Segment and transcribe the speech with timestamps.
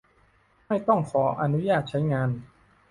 [0.67, 2.29] ไม่ต้องขออนุญาตใช้งาน